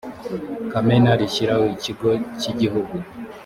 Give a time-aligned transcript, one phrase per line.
[0.71, 2.09] kamena rishyiraho ikigo
[2.39, 2.95] cy igihugu